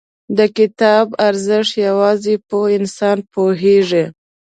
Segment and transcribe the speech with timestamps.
[0.37, 4.05] •د کتاب ارزښت، یوازې پوه انسان پوهېږي.